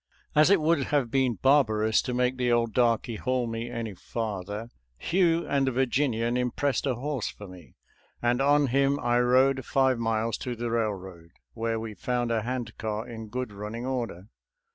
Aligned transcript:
•••As 0.41 0.49
it 0.49 0.59
would 0.59 0.85
have 0.85 1.11
been 1.11 1.35
barbarous 1.43 2.01
to 2.01 2.13
make 2.15 2.35
the 2.37 2.51
old 2.51 2.73
darky 2.73 3.17
haul 3.17 3.45
me 3.45 3.69
any 3.69 3.93
farther, 3.93 4.71
Hugh 4.97 5.45
and 5.47 5.67
the 5.67 5.71
Virginian 5.71 6.37
impressed 6.37 6.87
a 6.87 6.95
horse 6.95 7.29
for 7.29 7.47
me, 7.47 7.75
and 8.19 8.41
on 8.41 8.65
him 8.65 8.99
I 8.99 9.19
rode 9.19 9.63
five 9.63 9.99
miles 9.99 10.37
to 10.39 10.55
the 10.55 10.71
railroad, 10.71 11.33
where 11.53 11.79
we 11.79 11.93
found 11.93 12.31
a 12.31 12.41
hand 12.41 12.79
car 12.79 13.07
in 13.07 13.27
good 13.29 13.53
running 13.53 13.85
order. 13.85 14.25